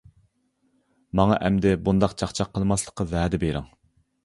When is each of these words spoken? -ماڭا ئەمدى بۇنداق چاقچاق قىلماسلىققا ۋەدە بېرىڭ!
-ماڭا 1.11 1.37
ئەمدى 1.49 1.75
بۇنداق 1.89 2.17
چاقچاق 2.23 2.51
قىلماسلىققا 2.57 3.09
ۋەدە 3.15 3.45
بېرىڭ! 3.47 3.71